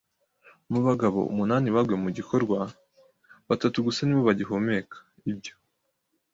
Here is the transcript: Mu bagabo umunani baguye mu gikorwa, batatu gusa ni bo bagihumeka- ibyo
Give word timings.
Mu 0.71 0.79
bagabo 0.87 1.19
umunani 1.31 1.67
baguye 1.75 1.97
mu 2.03 2.09
gikorwa, 2.17 2.59
batatu 3.49 3.77
gusa 3.85 4.01
ni 4.03 4.13
bo 4.15 4.21
bagihumeka- 4.29 4.95
ibyo 5.31 5.53